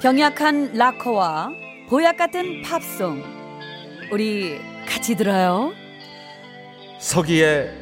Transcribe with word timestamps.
병약한 0.00 0.74
락커와 0.74 1.50
보약 1.88 2.16
같은 2.16 2.62
팝송 2.62 3.24
우리 4.12 4.60
같이 4.86 5.16
들어요. 5.16 5.72
서기의 7.00 7.72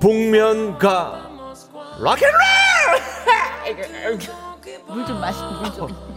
복면가 0.00 1.30
락앤롤 2.00 2.34
물좀 4.88 5.20
마시고 5.20 5.46
물 5.60 5.72
좀. 5.72 6.14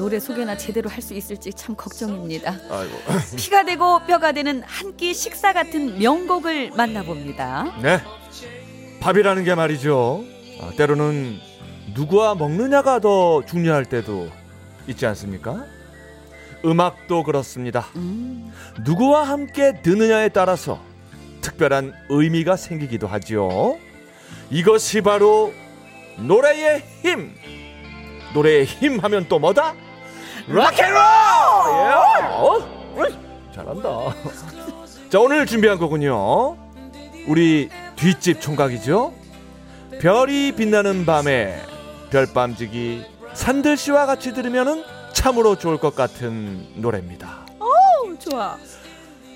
노래 0.00 0.18
소개나 0.18 0.56
제대로 0.56 0.88
할 0.88 1.02
수 1.02 1.12
있을지 1.12 1.52
참 1.52 1.74
걱정입니다. 1.76 2.56
아이고 2.70 2.96
피가 3.36 3.64
되고 3.66 4.00
뼈가 4.06 4.32
되는 4.32 4.62
한 4.64 4.96
끼 4.96 5.12
식사 5.14 5.52
같은 5.52 5.98
명곡을 5.98 6.70
만나봅니다. 6.74 7.76
네 7.82 8.00
밥이라는 9.00 9.44
게 9.44 9.54
말이죠 9.54 10.24
아, 10.62 10.70
때로는 10.76 11.38
누구와 11.94 12.34
먹느냐가 12.34 12.98
더 13.00 13.44
중요할 13.44 13.84
때도 13.84 14.28
있지 14.88 15.04
않습니까 15.06 15.64
음악도 16.64 17.22
그렇습니다 17.22 17.86
음, 17.96 18.52
누구와 18.84 19.22
함께 19.24 19.80
듣느냐에 19.82 20.28
따라서 20.30 20.80
특별한 21.42 21.92
의미가 22.10 22.56
생기기도 22.56 23.06
하지요. 23.06 23.78
이것이 24.50 25.00
바로 25.02 25.52
노래의 26.18 26.82
힘. 27.02 27.34
노래의 28.34 28.64
힘 28.66 28.98
하면 29.00 29.26
또 29.28 29.38
뭐다? 29.38 29.74
락앤롤! 30.48 30.96
예! 30.96 31.92
어? 32.32 32.58
잘한다. 33.54 33.88
자, 35.10 35.20
오늘 35.20 35.46
준비한 35.46 35.78
곡은요. 35.78 36.56
우리 37.28 37.68
뒷집 37.96 38.40
총각이죠. 38.40 39.12
별이 40.00 40.52
빛나는 40.52 41.04
밤에 41.04 41.60
별밤지기 42.10 43.04
산들 43.34 43.76
씨와 43.76 44.06
같이 44.06 44.32
들으면은 44.32 44.84
참으로 45.12 45.56
좋을 45.56 45.78
것 45.78 45.94
같은 45.94 46.66
노래입니다. 46.76 47.46
오, 47.60 48.18
좋아. 48.18 48.56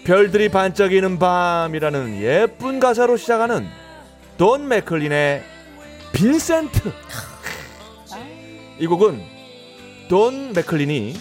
별들이 0.04 0.48
반짝이는 0.48 1.18
밤이라는 1.18 2.20
예쁜 2.20 2.80
가사로 2.80 3.16
시작하는 3.16 3.68
돈 4.36 4.68
맥클린의 4.68 5.42
빈센트. 6.12 6.92
이 8.78 8.86
곡은 8.86 9.33
돈 10.08 10.52
맥클린이 10.52 11.14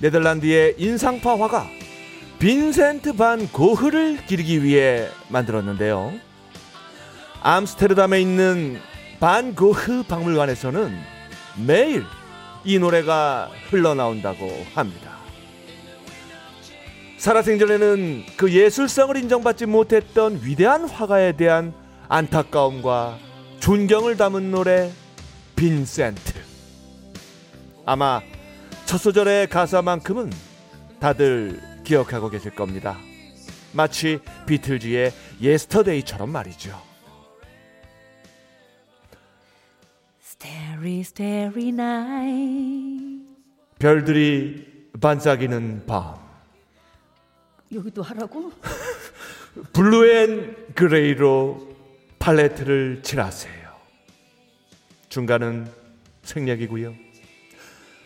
네덜란드의 0.00 0.74
인상파 0.78 1.38
화가 1.38 1.68
빈센트 2.38 3.14
반 3.14 3.46
고흐를 3.48 4.26
기리기 4.26 4.64
위해 4.64 5.08
만들었는데요. 5.28 6.12
암스테르담에 7.42 8.20
있는 8.20 8.80
반 9.20 9.54
고흐 9.54 10.04
박물관에서는 10.08 10.92
매일 11.64 12.04
이 12.64 12.78
노래가 12.78 13.50
흘러나온다고 13.70 14.50
합니다. 14.74 15.12
살아생전에는 17.18 18.24
그 18.36 18.52
예술성을 18.52 19.16
인정받지 19.16 19.66
못했던 19.66 20.40
위대한 20.42 20.88
화가에 20.88 21.36
대한 21.36 21.72
안타까움과 22.08 23.18
존경을 23.60 24.16
담은 24.16 24.50
노래 24.50 24.90
빈센트. 25.54 26.31
아마 27.84 28.20
첫 28.86 28.98
소절의 28.98 29.48
가사만큼은 29.48 30.30
다들 31.00 31.60
기억하고 31.84 32.30
계실 32.30 32.54
겁니다. 32.54 32.96
마치 33.72 34.20
비틀즈의 34.46 35.12
Yesterday처럼 35.40 36.30
말이죠. 36.30 36.80
Starry, 40.22 41.00
starry 41.00 41.68
night. 41.68 43.26
별들이 43.78 44.88
반짝이는 45.00 45.84
밤. 45.86 46.16
여기도 47.72 48.02
하라고? 48.02 48.52
blue 49.72 50.08
and 50.08 50.74
gray로 50.74 51.74
팔레트를 52.18 53.02
칠하세요. 53.02 53.72
중간은 55.08 55.70
생략이고요. 56.22 57.11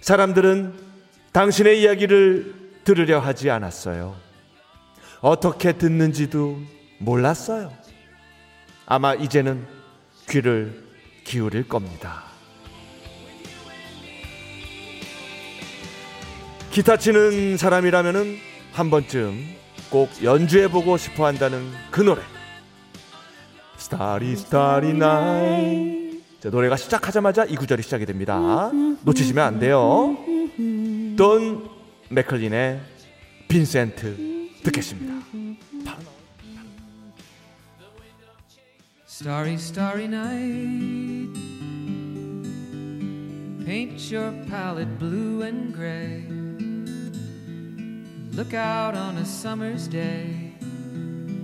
사람들은 0.06 0.72
당신의 1.32 1.82
이야기를 1.82 2.54
들으려 2.84 3.18
하지 3.18 3.50
않았어요. 3.50 4.14
어떻게 5.20 5.72
듣는지도 5.72 6.60
몰랐어요. 6.98 7.72
아마 8.86 9.14
이제는 9.14 9.66
귀를 10.28 10.84
기울일 11.24 11.66
겁니다. 11.66 12.22
기타 16.70 16.96
치는 16.96 17.56
사람이라면은 17.56 18.36
한 18.74 18.90
번쯤 18.90 19.56
꼭 19.90 20.08
연주해 20.22 20.68
보고 20.68 20.96
싶어 20.96 21.26
한다는 21.26 21.68
그 21.90 22.02
노래. 22.02 22.22
스타리 23.76 24.36
스타리 24.36 24.92
나이. 24.92 25.95
자, 26.46 26.50
노래가 26.50 26.76
시작하자마자 26.76 27.44
이 27.46 27.56
구절이 27.56 27.82
시작이 27.82 28.06
됩니다. 28.06 28.70
놓치시면 29.02 29.44
안 29.44 29.58
돼요. 29.58 30.16
돈 31.16 31.68
맥클린의 32.08 32.80
빈센트 33.48 34.16
듣겠습니다. 34.62 35.12
Starry, 39.08 39.54
starry 39.54 40.04
night. 40.04 41.32
Paint 43.64 44.14
your 44.14 44.30
palette 44.48 45.00
blue 45.00 45.42
and 45.42 45.74
gray. 45.74 46.28
Look 48.36 48.54
out 48.54 48.94
on 48.94 49.16
a 49.16 49.24
summer's 49.24 49.88
day 49.88 50.54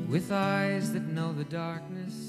with 0.08 0.30
eyes 0.30 0.92
that 0.92 1.02
know 1.10 1.32
the 1.32 1.48
darkness 1.50 2.21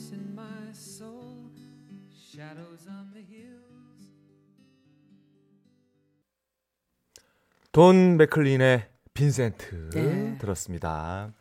돈 7.72 8.18
맥클린의 8.18 8.90
빈센트 9.14 9.92
네. 9.92 10.36
들었습니다. 10.40 11.32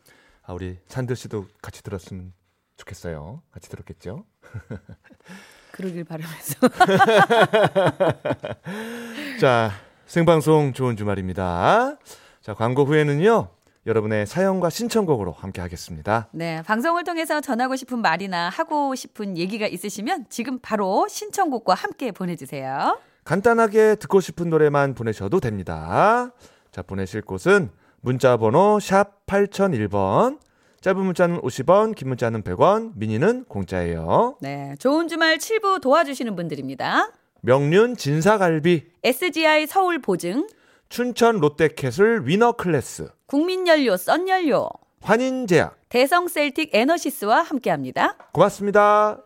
아, 0.43 0.53
우리 0.53 0.77
산들 0.87 1.15
씨도 1.15 1.47
같이 1.63 1.81
들었으면 1.81 2.31
좋겠어요. 2.77 3.41
같이 3.49 3.69
들었겠죠? 3.69 4.23
그러길 5.71 6.03
바라면서. 6.03 6.69
자, 9.41 9.71
생방송 10.05 10.73
좋은 10.73 10.95
주말입니다. 10.95 11.97
자, 12.41 12.53
광고 12.53 12.85
후에는요. 12.85 13.49
여러분의 13.85 14.25
사연과 14.25 14.69
신청곡으로 14.69 15.33
함께 15.33 15.61
하겠습니다. 15.61 16.29
네, 16.31 16.61
방송을 16.63 17.03
통해서 17.03 17.41
전하고 17.41 17.75
싶은 17.75 17.99
말이나 17.99 18.49
하고 18.49 18.95
싶은 18.95 19.37
얘기가 19.37 19.67
있으시면 19.67 20.27
지금 20.29 20.59
바로 20.59 21.07
신청곡과 21.09 21.73
함께 21.73 22.11
보내주세요. 22.11 22.99
간단하게 23.25 23.95
듣고 23.95 24.21
싶은 24.21 24.49
노래만 24.49 24.93
보내셔도 24.93 25.39
됩니다. 25.39 26.31
자, 26.71 26.81
보내실 26.81 27.21
곳은 27.21 27.71
문자 28.01 28.37
번호 28.37 28.79
샵 28.79 29.25
8001번. 29.25 30.39
짧은 30.81 30.99
문자는 30.99 31.39
50원, 31.41 31.95
긴 31.95 32.09
문자는 32.09 32.43
100원, 32.43 32.91
미니는 32.95 33.45
공짜예요. 33.45 34.37
네, 34.41 34.75
좋은 34.79 35.07
주말 35.07 35.37
7부 35.37 35.79
도와주시는 35.81 36.35
분들입니다. 36.35 37.11
명륜 37.39 37.95
진사갈비, 37.95 38.83
SGI 39.03 39.67
서울 39.67 39.99
보증, 39.99 40.45
춘천 40.93 41.39
롯데캐슬 41.39 42.27
위너 42.27 42.51
클래스, 42.51 43.09
국민연료 43.25 43.97
썬연료, 43.97 44.69
환인제약. 45.01 45.89
대성 45.89 46.27
셀틱 46.27 46.69
에너시스와 46.71 47.41
함께합니다. 47.41 48.15
고맙습니다. 48.31 49.17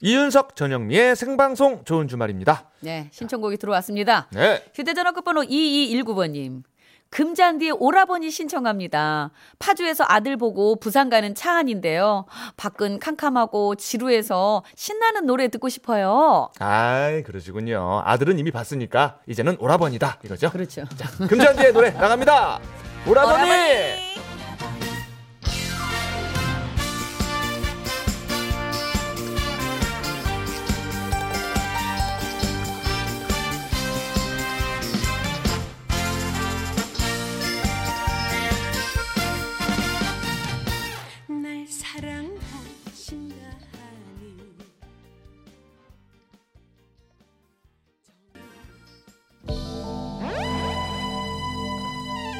이윤석 0.00 0.54
전영미의 0.54 1.16
생방송 1.16 1.82
좋은 1.82 2.06
주말입니다. 2.06 2.70
네, 2.78 3.08
신청곡이 3.10 3.56
들어왔습니다. 3.56 4.28
네. 4.32 4.62
휴대전화 4.72 5.10
끝번호 5.10 5.42
2219번님. 5.42 6.62
금잔디의 7.10 7.72
오라버니 7.78 8.30
신청합니다. 8.30 9.30
파주에서 9.58 10.04
아들 10.06 10.36
보고 10.36 10.76
부산 10.76 11.08
가는 11.08 11.34
차 11.34 11.56
안인데요. 11.56 12.26
밖은 12.56 12.98
캄캄하고 12.98 13.76
지루해서 13.76 14.62
신나는 14.76 15.26
노래 15.26 15.48
듣고 15.48 15.68
싶어요. 15.68 16.50
아이, 16.58 17.22
그러시군요. 17.22 18.02
아들은 18.04 18.38
이미 18.38 18.50
봤으니까 18.50 19.18
이제는 19.26 19.56
오라버니다. 19.58 20.18
이거죠? 20.24 20.50
그렇죠. 20.50 20.84
금잔디의 21.28 21.72
노래 21.72 21.90
나갑니다. 21.90 22.60
오라버니! 23.06 23.48
날 23.48 24.17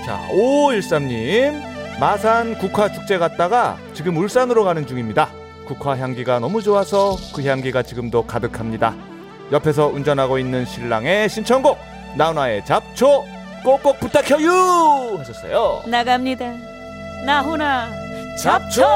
자, 0.09 0.19
5513님. 0.31 2.01
마산 2.01 2.57
국화 2.57 2.91
축제 2.91 3.19
갔다가 3.19 3.77
지금 3.93 4.17
울산으로 4.17 4.65
가는 4.65 4.87
중입니다. 4.87 5.29
국화 5.67 5.99
향기가 5.99 6.39
너무 6.39 6.63
좋아서 6.63 7.15
그 7.35 7.45
향기가 7.45 7.83
지금도 7.83 8.25
가득합니다. 8.25 8.95
옆에서 9.53 9.89
운전하고 9.89 10.39
있는 10.39 10.65
신랑의 10.65 11.29
신청곡 11.29 11.77
나훈아의 12.17 12.65
잡초 12.65 13.27
꼭꼭 13.63 14.01
부탁해요 14.01 15.19
하셨어요. 15.19 15.83
나갑니다. 15.87 16.55
나훈아 17.27 17.91
잡초! 18.41 18.87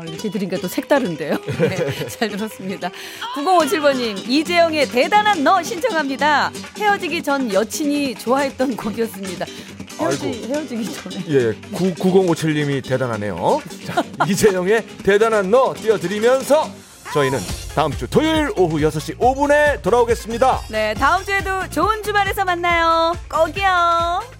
아, 0.00 0.04
이렇게 0.04 0.30
들으니까 0.30 0.56
또 0.58 0.68
색다른데요. 0.68 1.36
네, 1.60 2.08
잘 2.08 2.30
들었습니다. 2.30 2.90
9057번님, 3.36 4.28
이재영의 4.28 4.88
대단한 4.88 5.44
너 5.44 5.62
신청합니다. 5.62 6.50
헤어지기 6.78 7.22
전 7.22 7.52
여친이 7.52 8.14
좋아했던 8.14 8.76
곡이었습니다. 8.76 9.44
헤어지, 9.98 10.26
아이고. 10.26 10.54
헤어지기 10.54 10.92
전에. 10.94 11.24
예, 11.28 11.52
9, 11.72 11.94
9057님이 11.94 12.82
대단하네요. 12.82 13.60
자, 13.86 14.02
이재영의 14.26 14.86
대단한 15.02 15.50
너 15.50 15.74
띄워드리면서 15.74 16.70
저희는 17.12 17.38
다음 17.74 17.92
주 17.92 18.08
토요일 18.08 18.50
오후 18.56 18.78
6시 18.78 19.18
5분에 19.18 19.82
돌아오겠습니다. 19.82 20.62
네, 20.70 20.94
다음 20.94 21.24
주에도 21.24 21.68
좋은 21.68 22.02
주말에서 22.02 22.44
만나요. 22.44 23.14
꼭이요. 23.28 24.39